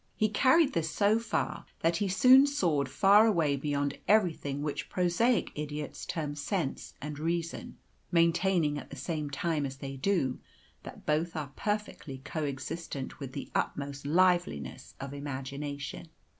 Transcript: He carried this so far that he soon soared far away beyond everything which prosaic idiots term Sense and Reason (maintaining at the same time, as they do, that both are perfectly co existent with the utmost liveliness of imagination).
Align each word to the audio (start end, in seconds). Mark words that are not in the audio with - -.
He 0.15 0.29
carried 0.29 0.73
this 0.73 0.89
so 0.89 1.19
far 1.19 1.67
that 1.81 1.97
he 1.97 2.07
soon 2.07 2.47
soared 2.47 2.89
far 2.89 3.27
away 3.27 3.55
beyond 3.55 3.99
everything 4.07 4.63
which 4.63 4.89
prosaic 4.89 5.51
idiots 5.53 6.07
term 6.07 6.33
Sense 6.33 6.95
and 6.99 7.19
Reason 7.19 7.77
(maintaining 8.11 8.79
at 8.79 8.89
the 8.89 8.95
same 8.95 9.29
time, 9.29 9.63
as 9.63 9.77
they 9.77 9.97
do, 9.97 10.39
that 10.81 11.05
both 11.05 11.35
are 11.35 11.51
perfectly 11.55 12.19
co 12.25 12.43
existent 12.45 13.19
with 13.19 13.33
the 13.33 13.51
utmost 13.53 14.07
liveliness 14.07 14.95
of 14.99 15.13
imagination). 15.13 16.07